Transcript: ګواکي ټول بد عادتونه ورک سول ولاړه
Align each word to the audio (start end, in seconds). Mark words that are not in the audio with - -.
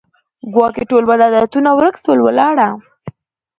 ګواکي 0.53 0.83
ټول 0.89 1.03
بد 1.09 1.19
عادتونه 1.25 1.69
ورک 1.77 1.95
سول 2.03 2.19
ولاړه 2.23 2.67